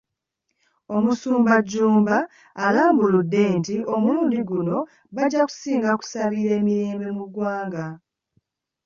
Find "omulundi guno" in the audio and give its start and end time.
3.95-4.77